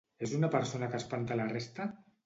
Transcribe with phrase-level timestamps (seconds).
[0.27, 1.91] És una persona que espanta la resta?